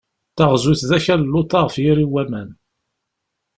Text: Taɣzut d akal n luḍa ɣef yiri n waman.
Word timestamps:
Taɣzut 0.37 0.81
d 0.89 0.91
akal 0.97 1.21
n 1.23 1.29
luḍa 1.31 1.59
ɣef 1.63 1.75
yiri 1.83 2.05
n 2.07 2.11
waman. 2.13 2.49